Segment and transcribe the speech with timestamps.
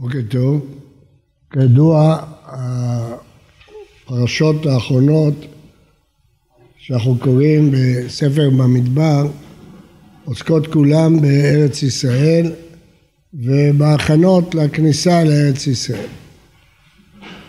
[0.00, 0.66] בוקר טוב.
[1.52, 2.24] כידוע,
[4.06, 5.34] הפרשות האחרונות
[6.76, 9.26] שאנחנו קוראים בספר במדבר
[10.24, 12.52] עוסקות כולם בארץ ישראל
[13.34, 16.06] ובהכנות לכניסה לארץ ישראל.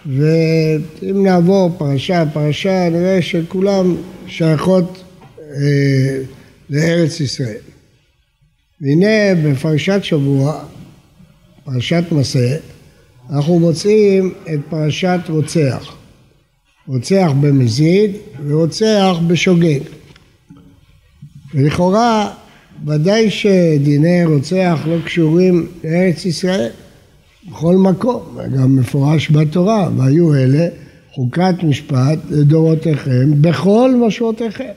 [0.05, 3.95] ואם נעבור פרשה פרשה נראה שכולם
[4.27, 5.03] שייכות
[5.39, 6.21] אה,
[6.69, 7.61] לארץ ישראל.
[8.81, 10.63] והנה בפרשת שבוע
[11.73, 12.55] פרשת מסה,
[13.29, 15.95] אנחנו מוצאים את פרשת רוצח.
[16.87, 18.11] רוצח במזיד
[18.47, 19.79] ורוצח בשוגג.
[21.53, 22.33] ולכאורה
[22.87, 26.69] ודאי שדיני רוצח לא קשורים לארץ ישראל
[27.49, 30.67] בכל מקום, גם מפורש בתורה, והיו אלה
[31.11, 34.71] חוקת משפט לדורותיכם בכל משמעותיכם.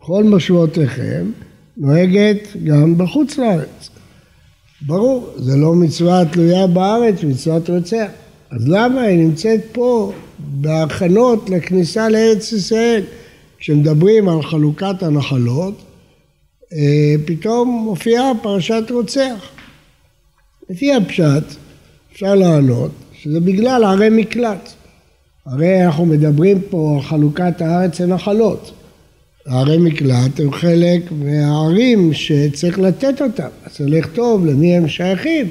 [0.00, 1.30] בכל משמעותיכם
[1.76, 3.90] נוהגת גם בחוץ לארץ.
[4.86, 8.06] ברור, זה לא מצווה תלויה בארץ, מצוות רוצח.
[8.50, 13.02] אז למה היא נמצאת פה בהכנות לכניסה לארץ ישראל?
[13.58, 15.74] כשמדברים על חלוקת הנחלות,
[16.72, 19.50] אה, פתאום מופיעה פרשת רוצח.
[20.70, 21.44] לפי הפשט
[22.12, 24.72] אפשר לענות שזה בגלל ערי מקלט.
[25.46, 28.72] הרי אנחנו מדברים פה על חלוקת הארץ לנחלות.
[29.46, 35.48] ערי מקלט הם חלק מהערים שצריך לתת אותם, אז צריך לכתוב למי הם שייכים,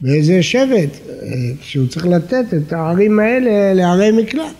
[0.00, 0.98] באיזה שבט,
[1.60, 4.54] שהוא צריך לתת את הערים האלה לערי מקלט.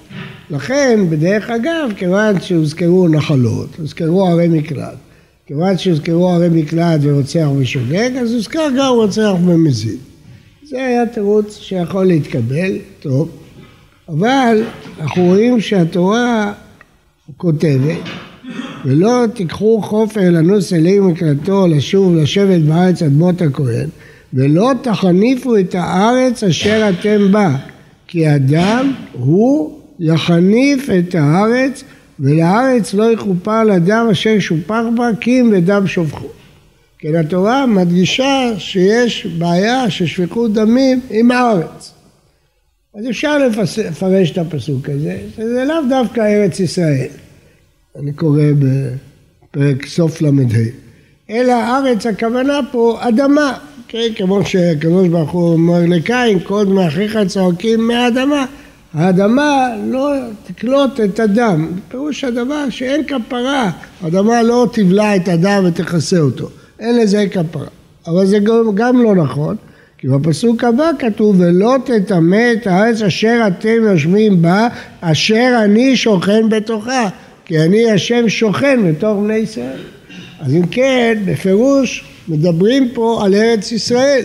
[0.50, 4.97] לכן, בדרך אגב, כיוון שהוזכרו נחלות, הוזכרו ערי מקלט,
[5.47, 9.98] כיוון שהוזכרו ערי מקלט ורוצח ושוגג, אז הוזכר גם רוצח ומזיד.
[10.69, 13.28] זה היה תירוץ שיכול להתקבל, טוב,
[14.09, 14.62] אבל
[15.00, 16.53] אנחנו רואים שהתורה
[17.37, 18.09] כותבת
[18.84, 23.89] ולא תיקחו חופר לנוס אלי מקלטו לשוב לשבת בארץ אדמות הכהן
[24.34, 27.56] ולא תחניפו את הארץ אשר אתם בה
[28.06, 31.84] כי אדם הוא יחניף את הארץ
[32.21, 36.27] ולארץ לא יכופר לדם אשר שופח בה כי אם ודם שופכו.
[36.99, 41.93] כן התורה מדגישה שיש בעיה של שפיכות דמים עם הארץ.
[42.94, 47.24] אז אפשר לפרש את הפסוק הזה, שזה לאו דווקא ארץ ישראל.
[48.00, 50.28] אני קורא בפרק סוף ל"ה,
[51.31, 54.09] אלא ארץ הכוונה פה אדמה, כן?
[54.16, 58.44] כמו שהקדוש ברוך הוא אומר לקין, כל דמי אחיך צועקים מהאדמה,
[58.94, 60.12] האדמה לא
[60.47, 63.71] תקלוט את הדם, פירוש הדבר שאין כפרה,
[64.03, 66.49] האדמה לא תבלע את הדם ותכסה אותו,
[66.81, 67.66] אין לזה כפרה,
[68.06, 69.56] אבל זה גם, גם לא נכון,
[69.99, 74.69] כי בפסוק הבא כתוב ולא תטמא את הארץ אשר אתם יושבים בה,
[75.00, 77.09] אשר אני שוכן בתוכה
[77.44, 79.81] כי אני השם שוכן בתוך בני ישראל.
[80.41, 84.25] אז אם כן, בפירוש מדברים פה על ארץ ישראל.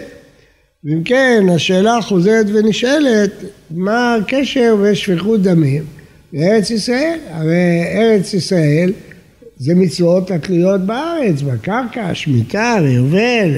[0.83, 3.31] ואם כן, השאלה חוזרת ונשאלת,
[3.71, 5.83] מה הקשר בין שפיכות דמים
[6.33, 7.19] לארץ ישראל?
[7.29, 8.93] הרי ארץ ישראל
[9.57, 13.49] זה מצוות התלויות בארץ, בקרקע, שמיטה, יובל,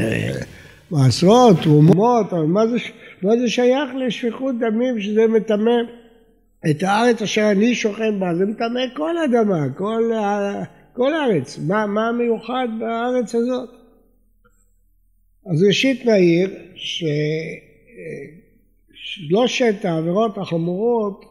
[0.91, 2.78] מעשרות, תרומות, מה זה,
[3.23, 5.72] מה זה שייך לשפיכות דמים שזה מטמא
[6.69, 10.11] את הארץ אשר אני שוכן בה, זה מטמא כל אדמה, כל,
[10.94, 11.59] כל הארץ.
[11.67, 13.69] מה, מה מיוחד בארץ הזאת?
[15.45, 16.49] אז ראשית נעיר
[18.94, 21.25] ששלושת העבירות החמורות,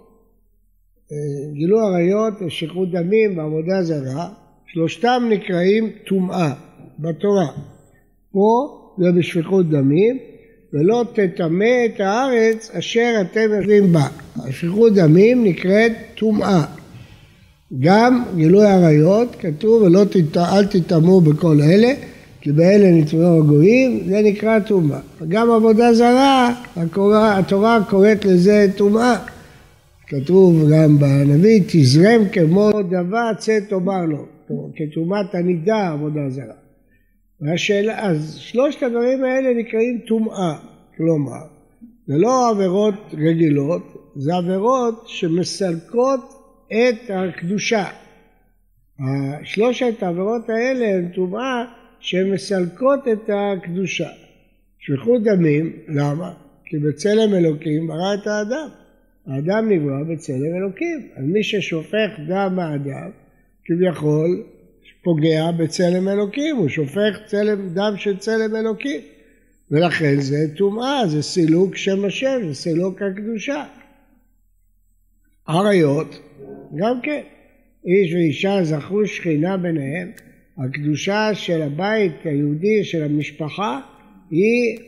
[1.52, 4.28] גילוי עריות, שכרות דמים ועבודה זרה,
[4.66, 6.52] שלושתם נקראים טומאה
[6.98, 7.46] בתורה.
[8.32, 10.18] פה זה בשפיכות דמים,
[10.72, 14.06] ולא תטמא את הארץ אשר אתם יושבים בה.
[14.50, 16.64] שפיכות דמים נקראת טומאה.
[17.78, 20.04] גם גילוי עריות, כתוב ולא.
[20.36, 21.92] אל תטמאו בכל אלה,
[22.40, 24.98] כי באלה נטמאו הגויים, זה נקרא טומאה.
[25.28, 29.16] גם עבודה זרה, התורה, התורה קוראת לזה טומאה.
[30.06, 34.26] כתוב גם בנביא, תזרם כמו דבר צא תאמר לו,
[34.76, 36.54] כטומאת הנידה עבודה זרה.
[37.40, 40.54] והשאלה, אז שלושת הדברים האלה נקראים טומאה,
[41.00, 41.46] כלומר,
[42.06, 46.20] זה לא עבירות רגילות, זה עבירות שמסלקות
[46.66, 47.84] את הקדושה.
[49.44, 51.64] שלושת העבירות האלה הן טומאה
[52.00, 54.08] שמסלקות את הקדושה.
[54.78, 56.32] שפיכות דמים, למה?
[56.64, 58.68] כי בצלם אלוקים ברא את האדם.
[59.26, 61.08] האדם נברא בצלם אלוקים.
[61.16, 63.10] אז מי ששופך דם האדם,
[63.64, 64.42] כביכול
[65.02, 69.00] פוגע בצלם אלוקים, הוא שופך צלם, דם של צלם אלוקים.
[69.70, 73.64] ולכן זה טומאה, זה סילוק שם השם, זה סילוק הקדושה.
[75.46, 76.20] עריות,
[76.76, 77.22] גם כן,
[77.86, 80.10] איש ואישה זכו שכינה ביניהם,
[80.58, 83.80] הקדושה של הבית היהודי, של המשפחה,
[84.30, 84.78] היא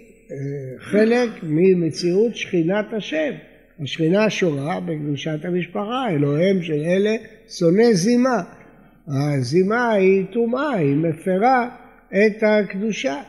[0.79, 3.33] חלק ממציאות שכינת השם.
[3.83, 7.17] השכינה שורה בקדושת המשפחה, אלוהיהם של אלה
[7.49, 8.43] שונא זימה.
[9.09, 11.69] הזימה היא טומאה, היא מפרה
[12.09, 13.23] את הקדושה.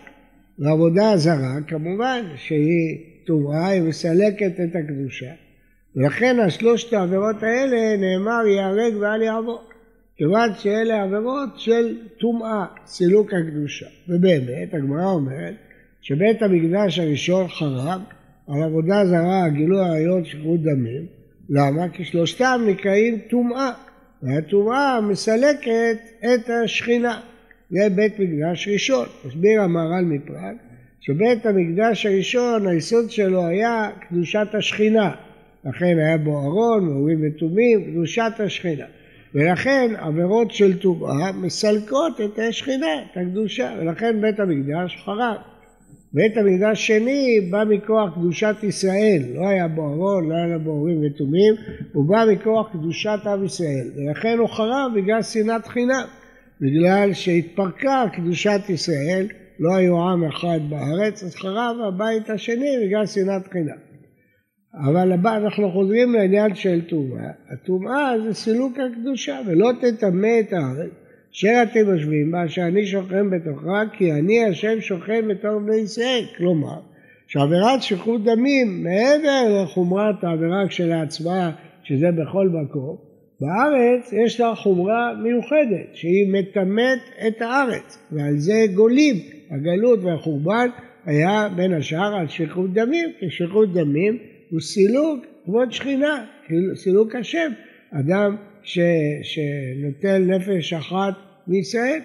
[0.60, 5.32] ועבודה זרה כמובן שהיא טומאה, היא מסלקת את הקדושה.
[5.96, 9.62] ולכן השלושת העבירות האלה נאמר ייהרג ואל יעבור.
[10.18, 13.86] כיוון שאלה עבירות של טומאה, סילוק הקדושה.
[14.10, 15.56] ובאמת, הגמרא אומרת
[16.02, 18.02] שבית המקדש הראשון חרב
[18.48, 21.06] על עבודה זרה, גילוי עריות, שחרור דמים.
[21.50, 21.90] למה?
[21.90, 23.72] כי שלושתם נקראים טומאה,
[24.24, 27.22] והטומאה מסלקת את השכינה.
[27.74, 29.06] זה בית מקדש ראשון.
[29.26, 30.56] הסביר המהר"ל מפראג
[31.02, 35.12] שבית המקדש הראשון, היסוד שלו היה קדושת השכינה.
[35.66, 38.86] לכן היה בו ארון, מאורים ותומים, קדושת השכינה.
[39.36, 45.36] ולכן עבירות של טומאה מסלקות את השכינה, את הקדושה, ולכן בית המקדש חרב.
[46.14, 51.02] בית המקדש שני בא מכוח קדושת ישראל, לא היה בו ארון, לא היה בו אורים
[51.06, 51.54] ותומים,
[51.94, 56.04] הוא בא מכוח קדושת עם ישראל, ולכן הוא חרב בגלל שנאת חינם,
[56.64, 59.28] בגלל שהתפרקה קדושת ישראל,
[59.60, 63.78] לא היו עם אחד בארץ, אז חרב הבית השני בגלל שנאת חינם.
[64.90, 70.92] אבל הבא, אנחנו חוזרים לעניין של טומאה, הטומאה זה סילוק הקדושה, ולא תטמא את הארץ,
[71.34, 76.26] אשר אתם יושבים בה, שאני שוכן בתוכה, כי אני השם שוכן בתור בני ישראל.
[76.38, 76.80] כלומר,
[77.28, 81.52] שעבירת שפיכות דמים, מעבר לחומרת העבירה כשלעצמה,
[81.84, 89.16] שזה בכל מקום, בארץ יש לה חומרה מיוחדת, שהיא מטמאת את הארץ, ועל זה גולים,
[89.52, 90.68] הגלות והחורבן
[91.06, 94.18] היה בין השאר על שפיכות דמים, כי שפיכות דמים
[94.50, 96.26] הוא סילוק כבוד שכינה,
[96.76, 97.52] סילוק השם.
[97.92, 98.80] אדם ש,
[99.24, 101.14] שנוטל נפש אחת
[101.48, 102.00] מישראל.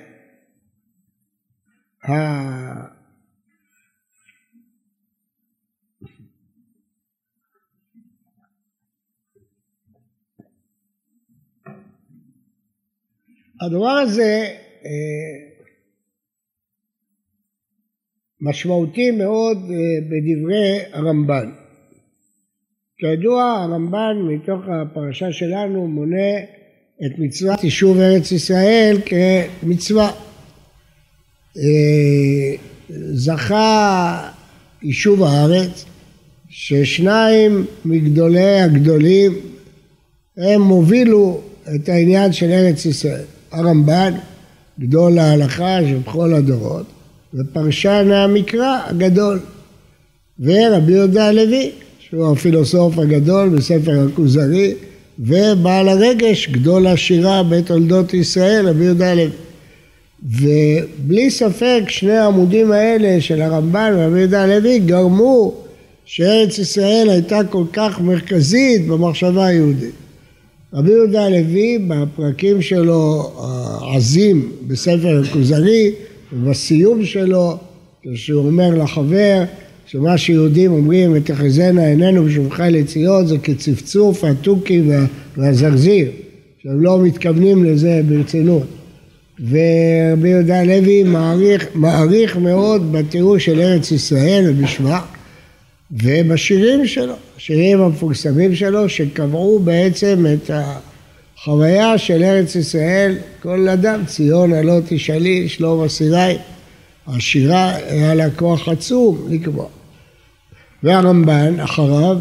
[13.60, 14.46] הדבר הזה
[14.84, 14.90] אה,
[18.40, 21.50] משמעותי מאוד אה, בדברי הרמב"ן.
[22.98, 26.38] כידוע הרמב"ן מתוך הפרשה שלנו מונה
[27.06, 30.10] את מצוות יישוב ארץ ישראל כמצווה.
[31.56, 32.54] אה,
[33.12, 34.30] זכה
[34.82, 35.84] יישוב הארץ
[36.48, 39.32] ששניים מגדולי הגדולים
[40.36, 41.40] הם הובילו
[41.74, 43.37] את העניין של ארץ ישראל.
[43.52, 44.14] הרמב"ן,
[44.80, 46.86] גדול ההלכה של בכל הדורות,
[47.34, 49.40] ופרשן המקרא הגדול,
[50.40, 51.70] ורבי יהודה הלוי.
[52.10, 54.74] שהוא הפילוסוף הגדול בספר הכוזרי,
[55.18, 59.30] ובעל הרגש, גדול השירה בתולדות ישראל, רבי יהודה לוי.
[60.22, 65.54] ובלי ספק שני העמודים האלה של הרמב"ן ורבי יהודה הלוי גרמו
[66.04, 69.94] שארץ ישראל הייתה כל כך מרכזית במחשבה היהודית.
[70.72, 73.32] רבי יהודה הלוי בפרקים שלו
[73.80, 75.92] העזים בספר הכוזרי
[76.32, 77.56] ובסיום שלו
[78.02, 79.44] כשהוא אומר לחבר
[79.86, 84.82] שמה שיהודים אומרים ותחזינה עינינו בשובך לציון זה כצפצוף התוכי
[85.36, 86.10] והזרזיר
[86.62, 88.66] שהם לא מתכוונים לזה ברצינות.
[89.40, 95.00] ורבי יהודה לוי מעריך, מעריך מאוד בתיאור של ארץ ישראל ובשמה
[95.90, 100.50] ובשירים שלו, השירים המפורסמים שלו שקבעו בעצם את
[101.38, 106.36] החוויה של ארץ ישראל כל אדם ציון הלא תשאלי שלום אסירי
[107.06, 109.66] השירה היה לה כוח עצום לקבוע
[110.82, 112.18] והרמב"ן אחריו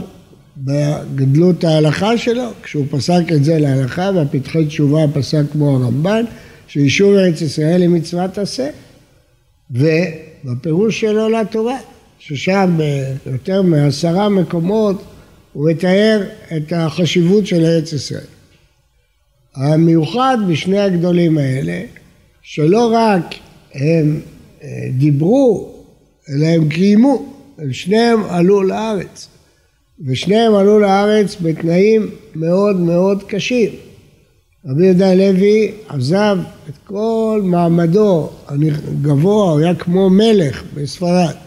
[0.57, 6.25] בגדלות ההלכה שלו, כשהוא פסק את זה להלכה והפתחי תשובה פסק כמו הרמב"ן,
[6.67, 8.69] שיישוב ארץ ישראל היא מצוות עשה.
[9.71, 11.77] ובפירוש שלו לתורה,
[12.27, 12.77] ששם
[13.25, 15.03] ביותר מעשרה מקומות
[15.53, 16.24] הוא מתאר
[16.57, 18.25] את החשיבות של ארץ ישראל.
[19.55, 21.81] המיוחד בשני הגדולים האלה,
[22.41, 23.36] שלא רק
[23.74, 24.19] הם
[24.63, 24.67] אה,
[24.98, 25.74] דיברו,
[26.29, 27.34] אלא הם קיימו.
[27.72, 29.27] שניהם עלו לארץ,
[30.07, 33.69] ושניהם עלו לארץ בתנאים מאוד מאוד קשים.
[34.65, 36.38] רבי יהודה לוי עזב
[36.69, 41.47] את כל מעמדו הגבוה, הוא היה כמו מלך בספרד.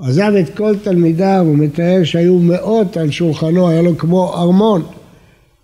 [0.00, 4.82] עזב את כל תלמידיו, הוא מתאר שהיו מאות על שולחנו, היה לו כמו ארמון.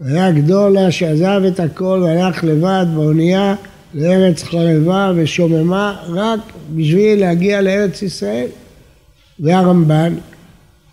[0.05, 3.55] היה גדולה שעזב את הכל והלך לבד באונייה
[3.95, 6.41] לארץ חרבה ושוממה רק
[6.75, 8.47] בשביל להגיע לארץ ישראל.
[9.41, 10.14] והרמב"ן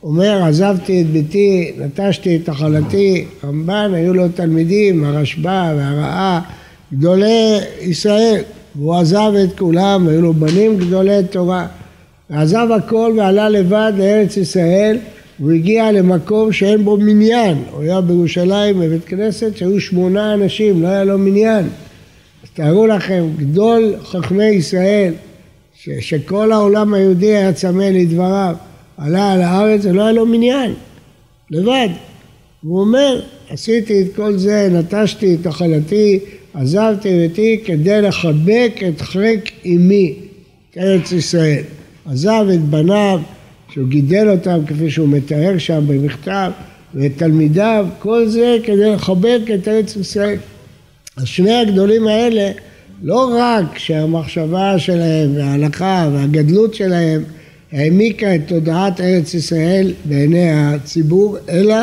[0.04, 6.42] אומר עזבתי את ביתי, נטשתי את החלתי, רמב"ן היו לו תלמידים, הרשב"א והרעה,
[6.94, 8.42] גדולי ישראל,
[8.76, 11.68] והוא עזב את כולם, היו לו בנים גדולי תורה,
[12.32, 14.98] ועזב הכל ועלה לבד לארץ ישראל
[15.40, 20.88] הוא הגיע למקום שאין בו מניין, הוא היה בירושלים בבית כנסת שהיו שמונה אנשים, לא
[20.88, 21.66] היה לו מניין.
[22.44, 25.14] אז תארו לכם, גדול חכמי ישראל,
[25.76, 28.56] ש- שכל העולם היהודי היה צמא לדבריו,
[28.98, 30.74] עלה על הארץ ולא היה לו מניין,
[31.52, 31.90] לבד.
[32.64, 36.20] והוא אומר, עשיתי את כל זה, נטשתי את החלתי,
[36.54, 40.14] עזבתי ביתי כדי לחבק את חרק אמי,
[40.78, 41.64] ארץ ישראל.
[42.06, 43.20] עזב את בניו,
[43.74, 46.52] שהוא גידל אותם כפי שהוא מתאר שם במכתב,
[46.94, 50.38] ואת תלמידיו, כל זה כדי לחבק את ארץ ישראל.
[51.18, 52.52] אז שני הגדולים האלה,
[53.04, 57.24] לא רק שהמחשבה שלהם וההלכה והגדלות שלהם
[57.72, 61.76] העמיקה את תודעת ארץ ישראל בעיני הציבור, אלא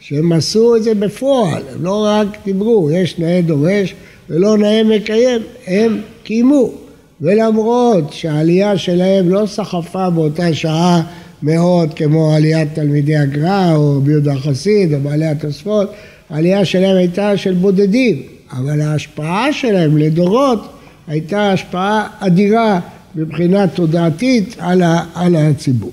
[0.00, 3.94] שהם עשו את זה בפועל, הם לא רק דיברו, יש נאה דורש
[4.30, 6.83] ולא נאה מקיים, הם קיימו.
[7.24, 11.02] ולמרות שהעלייה שלהם לא סחפה באותה שעה
[11.42, 15.92] מאוד כמו עליית תלמידי הגר"א או רבי יהודה החסיד או בעלי התוספות,
[16.30, 20.72] העלייה שלהם הייתה של בודדים, אבל ההשפעה שלהם לדורות
[21.06, 22.80] הייתה השפעה אדירה
[23.14, 25.92] מבחינה תודעתית על, ה, על הציבור.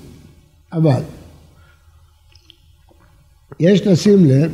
[0.72, 1.02] אבל
[3.60, 4.50] יש לשים לב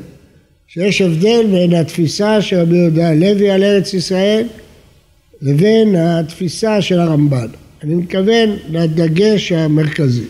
[0.67, 4.47] שיש הבדל בין התפיסה של רבי יהודה הלוי על ארץ ישראל
[5.43, 7.47] לבין התפיסה של הרמב"ן.
[7.83, 10.25] אני מתכוון לדגש המרכזי.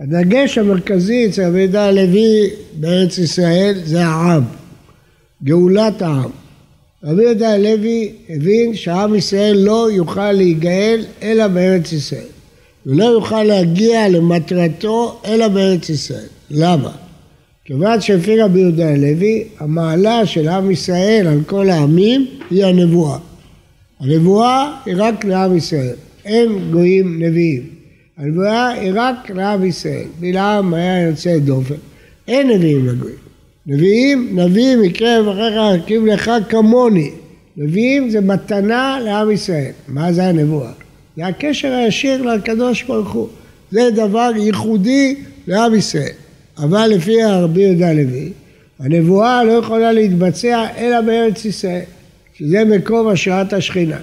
[0.00, 4.42] הדגש המרכזי אצל יהודה הלוי בארץ ישראל זה העם,
[5.44, 6.30] גאולת העם.
[7.04, 12.26] רבי יהודה הלוי הבין שעם ישראל לא יוכל להיגאל אלא בארץ ישראל.
[12.86, 16.26] ולא יוכל להגיע למטרתו אלא בארץ ישראל.
[16.50, 16.90] למה?
[17.64, 23.18] כיוון שלפי רבי יהודה הלוי, המעלה של עם ישראל על כל העמים היא הנבואה.
[24.00, 27.62] הנבואה היא רק לעם ישראל, אין גויים נביאים.
[28.18, 30.04] הנבואה היא רק לעם ישראל.
[30.20, 31.74] בלעם היה יוצא דופן.
[32.28, 33.16] אין נביאים לגויים.
[33.66, 37.10] נביאים, נביא מקרב אחיך יקים לך כמוני.
[37.56, 39.70] נביאים זה מתנה לעם ישראל.
[39.88, 40.72] מה זה הנבואה?
[41.16, 43.28] זה הקשר הישיר לקדוש ברוך הוא.
[43.70, 45.14] זה דבר ייחודי
[45.46, 46.12] לעם ישראל.
[46.58, 48.32] אבל לפי הרבי יהודה לוי,
[48.80, 51.82] הנבואה לא יכולה להתבצע אלא בארץ ישראל,
[52.38, 53.98] שזה מקום השראת השכינה.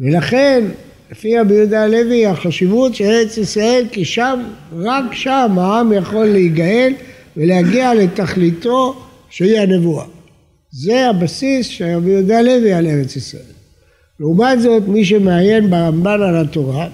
[0.00, 0.64] ולכן,
[1.10, 4.42] לפי רבי יהודה הלוי, החשיבות של ארץ ישראל, כי שם,
[4.78, 6.92] רק שם העם יכול להיגאל
[7.36, 8.96] ולהגיע לתכליתו
[9.30, 10.04] שהיא הנבואה.
[10.70, 13.42] זה הבסיס של רבי יהודה הלוי על ארץ ישראל.
[14.20, 16.88] לעומת זאת, מי שמעיין ברמב"ן על התורה,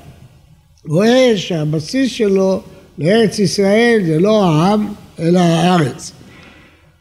[0.88, 2.60] רואה שהבסיס שלו
[2.98, 6.12] לארץ ישראל זה לא העם, אלא הארץ.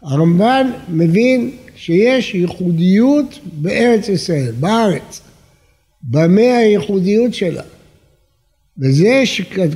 [0.04, 1.52] הרמב"ן מבין
[1.86, 5.22] שיש ייחודיות בארץ ישראל, בארץ.
[6.04, 7.62] במה הייחודיות שלה?
[8.80, 9.24] וזה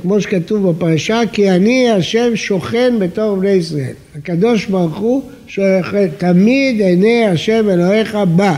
[0.02, 3.92] כמו שכתוב בפרשה, כי אני השם שוכן בתור בני ישראל.
[4.16, 8.56] הקדוש ברוך הוא שוכן, תמיד עיני השם אלוהיך בא.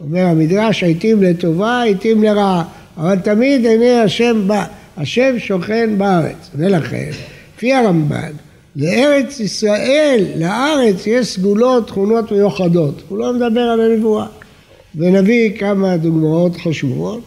[0.00, 2.64] אומר המדרש, העיתים לטובה, העיתים לרעה,
[2.96, 4.64] אבל תמיד עיני השם בא.
[4.96, 6.50] השם שוכן בארץ.
[6.54, 7.10] ולכן,
[7.56, 8.32] לפי הרמב"ן,
[8.76, 13.02] לארץ ישראל, לארץ, יש סגולות, תכונות מיוחדות.
[13.08, 14.26] הוא לא מדבר על הנבואה.
[14.94, 17.20] ונביא כמה דוגמאות חשובות.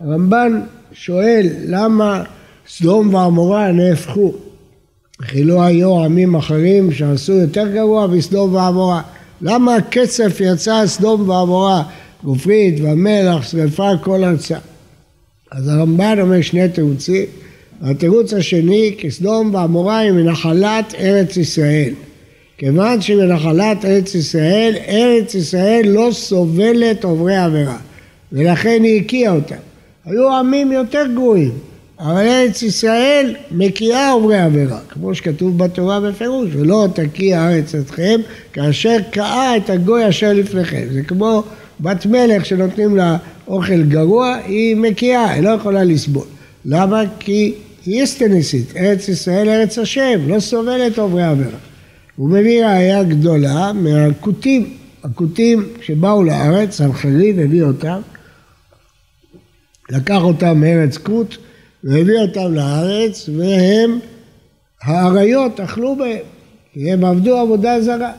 [0.00, 0.60] הרמב"ן
[0.92, 2.22] שואל למה
[2.68, 4.32] סדום ועמורה נהפכו.
[5.22, 9.02] וכי לא היו עמים אחרים שעשו יותר גרוע מסדום ועמורה.
[9.40, 11.82] למה הקצף יצא סדום ועמורה,
[12.24, 14.58] גופרית והמלח, שרפה, כל ארצה.
[15.50, 17.24] אז הרמב"ן אומר שני תירוצים.
[17.82, 21.92] התירוץ השני, כסדום ועמורה היא מנחלת ארץ ישראל.
[22.58, 27.76] כיוון שהיא מנחלת ארץ ישראל, ארץ ישראל לא סובלת עוברי עבירה,
[28.32, 29.54] ולכן היא הקיאה אותם.
[30.04, 31.50] היו עמים יותר גרועים,
[32.00, 38.20] אבל ארץ ישראל מקיאה עוברי עבירה, כמו שכתוב בתורה בפירוש, ולא תקיא הארץ אתכם,
[38.52, 40.86] כאשר קאה את הגוי אשר לפניכם.
[40.92, 41.42] זה כמו
[41.80, 43.16] בת מלך שנותנים לה
[43.48, 46.26] אוכל גרוע, היא מקיאה, היא לא יכולה לסבול.
[46.64, 47.02] למה?
[47.18, 47.54] כי
[47.86, 51.58] היא אסטניסית, ארץ ישראל ארץ השם, לא סובלת עוברי עבירה.
[52.16, 58.00] הוא מביא ראייה גדולה מהכותים, הכותים שבאו לארץ, סנחריב הביא אותם,
[59.90, 61.36] לקח אותם מארץ כות
[61.84, 63.98] והביא אותם לארץ והם,
[64.82, 66.18] האריות אכלו בהם,
[66.72, 68.12] כי הם עבדו עבודה זרה.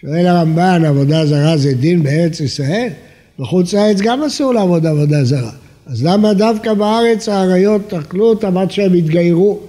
[0.00, 2.88] שואל הרמב"ן, עבודה זרה זה דין בארץ ישראל?
[3.38, 5.61] בחוץ לארץ גם אסור לעבוד עבודה זרה.
[5.86, 9.60] אז למה דווקא בארץ האריות אכלו אותם עד שהם התגיירו?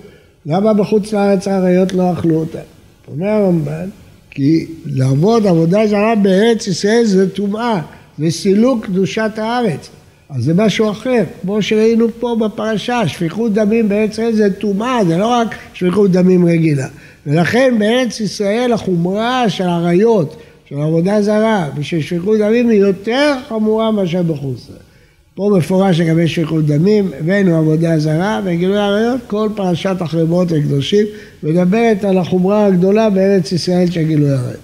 [0.46, 2.60] למה בחוץ לארץ האריות לא אכלו אותם?
[3.08, 3.90] אומר הרמב"ן,
[4.32, 7.82] כי לעבוד עבודה זרה בארץ ישראל זה טומאה,
[8.18, 9.90] זה סילוק קדושת הארץ.
[10.30, 15.18] אז זה משהו אחר, כמו שראינו פה בפרשה, שפיכות דמים בארץ ישראל זה טומאה, זה
[15.18, 16.88] לא רק שפיכות דמים רגילה.
[17.28, 20.36] ולכן בארץ ישראל החומרה של עריות,
[20.70, 24.93] של עבודה זרה, ושל שפיכות דמים היא יותר חמורה מאשר בחוץ לארץ.
[25.36, 31.06] פה מפורש לגבי שפיכות דמים, הבאנו עבודה זרה וגילוי עריות, כל פרשת החרמות הקדושים
[31.44, 34.60] מדברת על החומרה הגדולה בארץ ישראל של גילוי עריות.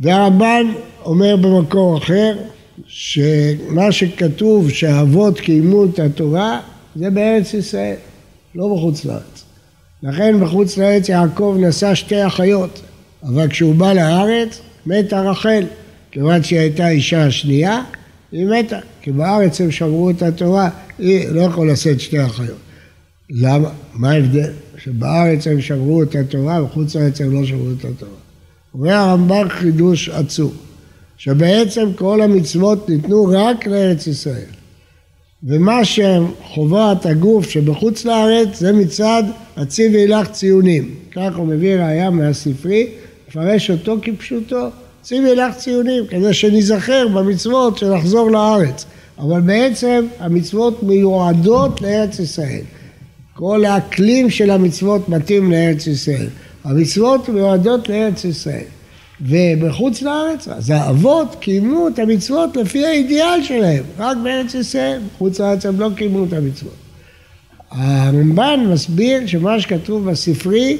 [0.00, 0.66] והרמב"ן
[1.04, 2.36] אומר במקור אחר,
[2.86, 6.60] שמה שכתוב שהאבות קיימו את התורה
[6.96, 7.96] זה בארץ ישראל,
[8.54, 9.44] לא בחוץ לארץ.
[10.02, 12.80] לכן בחוץ לארץ יעקב נשא שתי אחיות,
[13.22, 15.64] אבל כשהוא בא לארץ מתה רחל,
[16.10, 17.82] כיוון שהיא הייתה אישה השנייה,
[18.32, 22.58] היא מתה, כי בארץ הם שמרו את התורה, היא לא יכולה לשאת שתי אחיות.
[23.30, 23.70] למה?
[23.94, 24.52] מה ההבדל?
[24.78, 28.12] שבארץ הם שמרו את התורה ובחוץ לארץ הם לא שמרו את התורה.
[28.74, 30.52] אומר הרמב"ם חידוש עצום.
[31.18, 34.50] שבעצם כל המצוות ניתנו רק לארץ ישראל.
[35.42, 39.22] ומה שחובת הגוף שבחוץ לארץ זה מצד
[39.56, 40.94] הציבי לך ציונים.
[41.12, 42.86] כך הוא מביא ראייה מהספרי,
[43.28, 44.68] מפרש אותו כפשוטו,
[45.02, 48.84] ציבי לך ציונים, כדי שניזכר במצוות של לחזור לארץ.
[49.18, 52.62] אבל בעצם המצוות מיועדות לארץ ישראל.
[53.34, 56.28] כל האקלים של המצוות מתאים לארץ ישראל.
[56.64, 58.64] המצוות מיועדות לארץ ישראל.
[59.20, 65.66] ובחוץ לארץ, אז האבות קיימו את המצוות לפי האידיאל שלהם, רק בארץ ישראל, בחוץ לארץ
[65.66, 66.76] הם לא קיימו את המצוות.
[67.70, 70.78] הרמב"ן מסביר שמה שכתוב בספרי,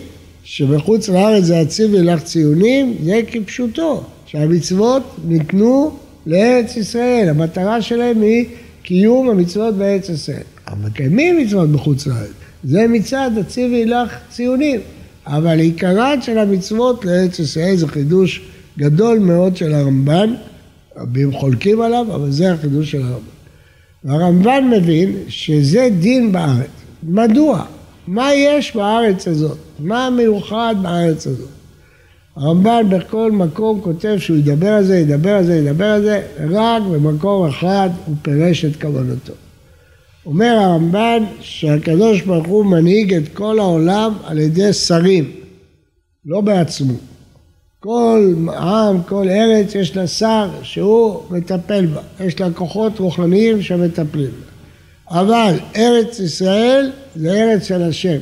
[0.50, 8.44] שבחוץ לארץ זה הציבי לך ציונים, זה כפשוטו, שהמצוות ניתנו לארץ ישראל, המטרה שלהם היא
[8.82, 10.42] קיום המצוות בארץ ישראל.
[10.68, 12.30] אבל מקיימים מצוות בחוץ לארץ,
[12.64, 14.80] זה מצד הציבי לך ציונים.
[15.26, 18.42] אבל עיקרן של המצוות לארץ ישראל זה חידוש
[18.78, 20.34] גדול מאוד של הרמב"ן,
[20.96, 23.38] רבים חולקים עליו, אבל זה החידוש של הרמב"ן.
[24.04, 26.70] והרמב"ן מבין שזה דין בארץ.
[27.02, 27.64] מדוע?
[28.11, 29.59] מה יש בארץ הזאת?
[29.79, 31.49] מה המיוחד בארץ הזאת?
[32.37, 36.83] הרמב"ן בכל מקום כותב שהוא ידבר על זה, ידבר על זה, ידבר על זה, רק
[36.83, 39.33] במקום אחד הוא פירש את כוונתו.
[40.27, 45.31] אומר הרמב"ן שהקדוש ברוך הוא מנהיג את כל העולם על ידי שרים,
[46.27, 46.94] לא בעצמו.
[47.81, 54.31] כל עם, כל ארץ יש לה שר שהוא מטפל בה, יש לה כוחות רוחניים שמטפלים
[54.31, 54.47] בה.
[55.11, 58.18] אבל ארץ ישראל זה ארץ של השם.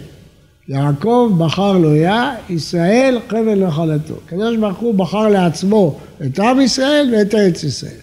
[0.69, 4.15] יעקב בחר לו יה, ישראל חבל נחלתו.
[4.27, 8.01] הקדוש ברוך הוא בחר לעצמו את עם ישראל ואת ארץ ישראל.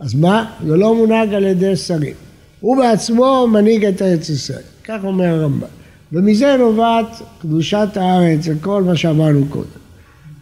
[0.00, 0.50] אז מה?
[0.66, 2.14] זה לא מונהג על ידי שרים.
[2.60, 5.66] הוא בעצמו מנהיג את ארץ ישראל, כך אומר הרמב"ם.
[6.12, 9.66] ומזה נובעת קדושת הארץ וכל מה שאמרנו קודם.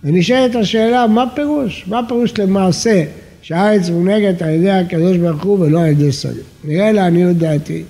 [0.05, 1.85] ונשאלת השאלה, מה פירוש?
[1.87, 3.05] מה פירוש למעשה
[3.43, 6.37] שהארץ מונהגת על ידי הקדוש ברוך הוא ולא על ידי שרים?
[6.65, 7.83] נראה לעניות דעתי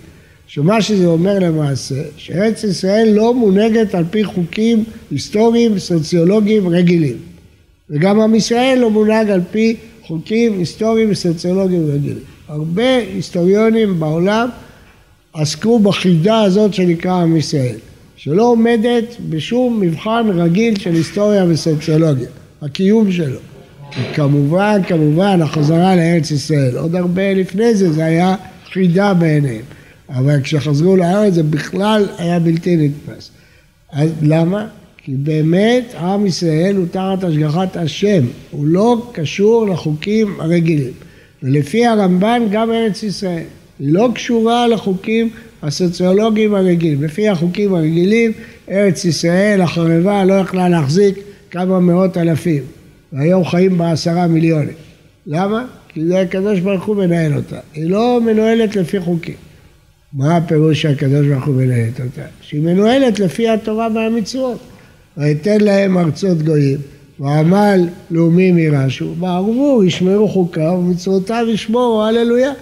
[0.47, 7.17] שמה שזה אומר למעשה, שארץ ישראל לא מונהגת על פי חוקים היסטוריים וסוציולוגיים רגילים.
[7.91, 12.25] וגם עם ישראל לא מונהג על פי חוקים היסטוריים וסוציולוגיים רגילים.
[12.49, 14.49] הרבה היסטוריונים בעולם
[15.33, 17.77] עסקו בחידה הזאת שנקרא עם ישראל,
[18.17, 22.29] שלא עומדת בשום מבחן רגיל של היסטוריה וסוציולוגיה,
[22.63, 23.39] הקיום שלו.
[24.01, 26.77] וכמובן, כמובן, החזרה לארץ ישראל.
[26.77, 28.35] עוד הרבה לפני זה, זה היה
[28.73, 29.63] חידה בעיניהם.
[30.09, 33.31] אבל כשחזרו לארץ זה בכלל היה בלתי נתפס.
[33.93, 34.67] אז למה?
[35.05, 40.93] כי באמת עם ישראל הוא תחת השגחת השם, הוא לא קשור לחוקים הרגילים.
[41.43, 43.45] ולפי הרמב"ן גם ארץ ישראל.
[43.79, 45.31] היא לא קשורה לחוקים
[45.63, 47.03] הסוציולוגיים הרגילים.
[47.03, 48.33] לפי החוקים הרגילים,
[48.71, 51.19] ארץ ישראל החרבה לא יכלה להחזיק
[51.51, 52.63] כמה מאות אלפים,
[53.13, 54.75] והיום חיים בה עשרה מיליונים.
[55.27, 55.67] למה?
[55.89, 57.59] כי זה הקדוש ברוך הוא מנהל אותה.
[57.75, 59.35] היא לא מנוהלת לפי חוקים.
[60.13, 62.23] מה הפירוש שהקדוש ברוך הוא מנהלת אותה?
[62.41, 64.59] שהיא מנוהלת לפי התורה והמצוות.
[65.17, 66.79] ויתן להם ארצות גויים.
[67.21, 72.53] ועמל לאומים יירשו, בערבו ישמרו חוקיו ומצוותיו ישמורו, הללויה.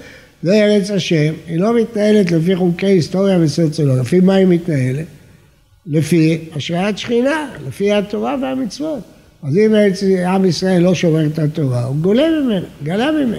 [0.42, 5.06] זה ארץ השם, היא לא מתנהלת לפי חוקי היסטוריה וסוציולוגיה, לפי מה היא מתנהלת?
[5.86, 9.00] לפי השראת שכינה, לפי התורה והמצוות.
[9.42, 9.74] אז אם
[10.26, 13.36] עם ישראל לא שומר את התורה, הוא גולה ממנה, גלה ממנה.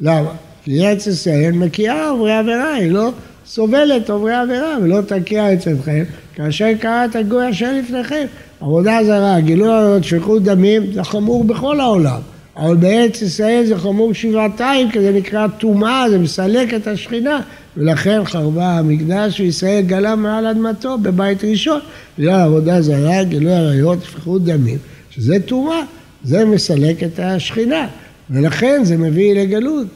[0.00, 0.30] למה?
[0.64, 3.10] כי ארץ ישראל מקיאה עוברי עבירה, היא לא
[3.46, 8.26] סובלת עוברי עבירה ולא תקיע אצלכם כאשר קראת הגוי אשר לפניכם.
[8.60, 12.20] עבודה זרה, גילוי עריות, שפיכות דמים, זה חמור בכל העולם.
[12.56, 17.40] אבל בארץ ישראל זה חמור שבעתיים, כי זה נקרא טומאה, זה מסלק את השכינה,
[17.76, 21.80] ולכן חרבה המקדש וישראל גלה מעל אדמתו בבית ראשון,
[22.18, 24.78] בגלל עבודה זרה, גילוי עריות, שפיכות דמים,
[25.10, 25.82] שזה טומאה,
[26.24, 27.88] זה מסלק את השכינה,
[28.30, 29.86] ולכן זה מביא לגלות.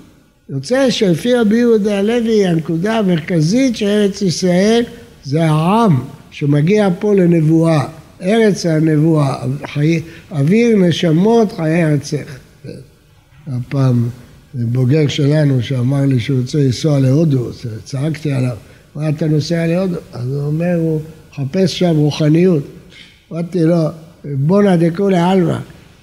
[0.49, 4.83] יוצא שלפי רבי יהודה הלוי הנקודה המרכזית של ארץ ישראל
[5.25, 7.87] זה העם שמגיע פה לנבואה,
[8.23, 10.01] ארץ הנבואה, חי...
[10.31, 12.37] אוויר נשמות חיי ארצך.
[13.47, 14.09] הפעם
[14.55, 17.51] בוגר שלנו שאמר לי שהוא רוצה לנסוע להודו,
[17.85, 18.57] צעקתי עליו,
[18.95, 19.97] מה אתה נוסע להודו?
[20.13, 21.01] אז הוא אומר, הוא
[21.31, 22.63] מחפש שם רוחניות.
[23.33, 23.77] אמרתי לו,
[24.25, 25.57] בואנה דכולי עלמא,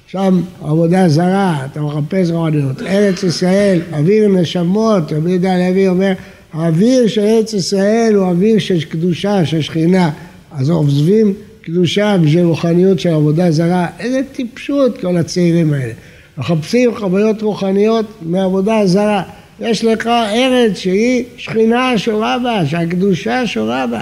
[0.07, 2.81] שם עבודה זרה, אתה מחפש רוחניות.
[2.81, 6.13] ארץ ישראל, אוויר נשמות, רבי יהודה הלוי אומר,
[6.53, 10.09] האוויר של ארץ ישראל הוא אוויר של קדושה, של שכינה.
[10.51, 13.87] אז עוזבים קדושה בשביל רוחניות של עבודה זרה.
[13.99, 15.93] איזה טיפשות כל הצעירים האלה.
[16.37, 19.23] מחפשים חוויות רוחניות מעבודה זרה.
[19.59, 24.01] יש לך ארץ שהיא שכינה שורה בה, שהקדושה שורה בה.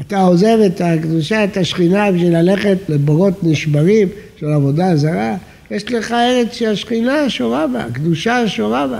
[0.00, 5.36] אתה עוזב את הקדושה, את השכינה בשביל ללכת לבורות נשברים של עבודה זרה.
[5.70, 8.98] יש לך ארץ שהשכינה שורה בה, הקדושה שורה בה.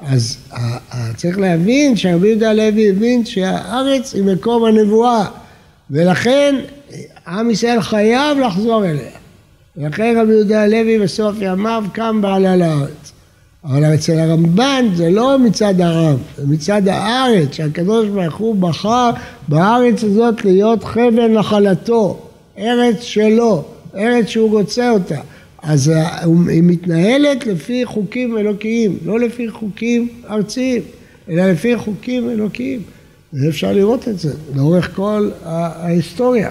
[0.00, 0.36] אז
[1.16, 5.24] צריך להבין שרבי יהודה הלוי הבין שהארץ היא מקום הנבואה
[5.90, 6.54] ולכן
[7.26, 9.10] עם ישראל חייב לחזור אליה.
[9.76, 13.01] ולכן רבי יהודה הלוי בסוף ימיו קם ועלה לארץ.
[13.64, 19.10] אבל אצל הרמב"ן זה לא מצד הרב, זה מצד הארץ, שהקדוש ברוך הוא בחר
[19.48, 22.18] בארץ הזאת להיות חבל נחלתו,
[22.58, 23.64] ארץ שלו,
[23.96, 25.20] ארץ שהוא רוצה אותה.
[25.62, 25.92] אז
[26.48, 30.82] היא מתנהלת לפי חוקים אלוקיים, לא לפי חוקים ארציים,
[31.28, 32.80] אלא לפי חוקים אלוקיים.
[33.32, 36.50] ואפשר לראות את זה לאורך כל ההיסטוריה,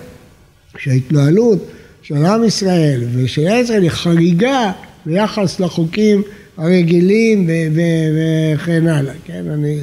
[0.78, 1.60] שההתנהלות
[2.02, 4.72] של עם ישראל ושל ישראל היא חריגה
[5.06, 6.22] ביחס לחוקים
[6.58, 9.80] הרגילים וכן הלאה, כן, אני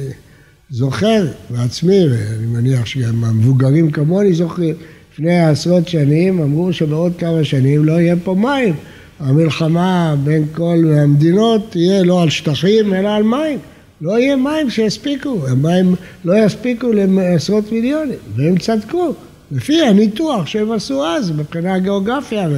[0.69, 4.75] זוכר בעצמי, ואני מניח שגם המבוגרים כמוני זוכרים,
[5.13, 8.75] לפני עשרות שנים אמרו שבעוד כמה שנים לא יהיה פה מים.
[9.19, 13.59] המלחמה בין כל המדינות תהיה לא על שטחים אלא על מים.
[14.01, 19.13] לא יהיה מים שיספיקו, המים לא יספיקו לעשרות מיליונים, והם צדקו,
[19.51, 22.49] לפי הניתוח שהם עשו אז מבחינה גיאוגרפיה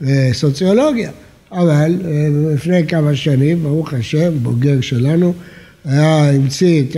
[0.00, 1.10] וסוציולוגיה.
[1.54, 5.34] אבל אה, לפני כמה שנים, ברוך השם, בוגר שלנו,
[5.84, 6.96] היה, המציא את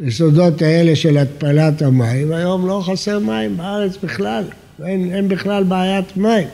[0.00, 4.44] היסודות האלה של התפלת המים, היום לא חסר מים בארץ בכלל,
[4.84, 6.48] אין, אין בכלל בעיית מים.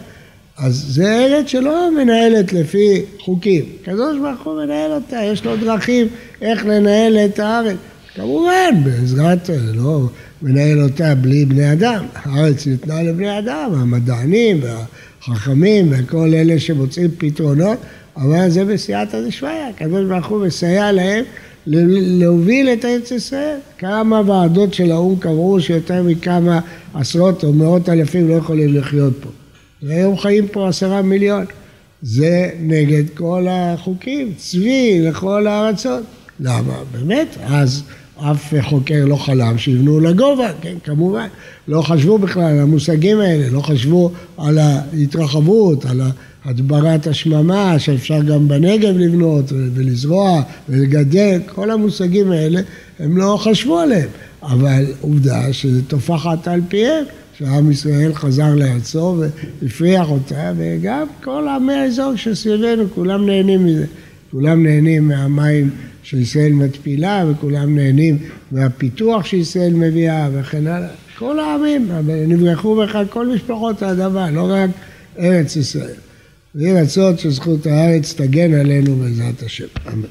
[0.58, 6.06] אז זה ארץ שלא מנהלת לפי חוקים, הקדוש ברוך הוא מנהל אותה, יש לו דרכים
[6.42, 7.76] איך לנהל את הארץ.
[8.14, 10.00] כמובן, בעזרת, לא
[10.42, 14.60] מנהל אותה בלי בני אדם, הארץ ניתנה לבני אדם, המדענים
[15.28, 17.78] והחכמים וכל אלה שמוצאים פתרונות,
[18.16, 21.24] אבל זה בסייעתא דשמיא, הקדוש ברוך הוא מסייע להם
[21.66, 23.58] להוביל את ארץ ישראל.
[23.78, 26.60] כמה ועדות של האו"ם קבעו שיותר מכמה
[26.94, 29.28] עשרות או מאות אלפים לא יכולים לחיות פה.
[29.82, 31.44] והיום חיים פה עשרה מיליון.
[32.02, 36.02] זה נגד כל החוקים, צבי לכל הארצות.
[36.40, 36.74] למה?
[36.92, 37.82] באמת, אז
[38.18, 41.26] אף חוקר לא חלם שיבנו לגובה, כן, כמובן.
[41.68, 46.00] לא חשבו בכלל על המושגים האלה, לא חשבו על ההתרחבות, על
[46.44, 52.60] הדברת השממה, שאפשר גם בנגב לבנות ולזרוע ולגדל, כל המושגים האלה,
[52.98, 54.08] הם לא חשבו עליהם.
[54.42, 57.04] אבל עובדה שזה טופחת על פיהם.
[57.38, 59.16] שעם ישראל חזר לארצו
[59.62, 63.86] והפריח אותה, וגם כל עמי האזור שסביבנו, כולם נהנים מזה.
[64.30, 65.70] כולם נהנים מהמים
[66.04, 68.18] שישראל מתפילה, וכולם נהנים
[68.52, 70.88] מהפיתוח שישראל מביאה, וכן הלאה.
[71.18, 71.88] כל העמים,
[72.28, 74.70] נברחו בכלל כל משפחות האדמה, לא רק
[75.18, 75.94] ארץ ישראל.
[76.54, 79.66] ויהי רצון שזכות הארץ תגן עלינו בעזרת השם.
[79.92, 80.02] אמן.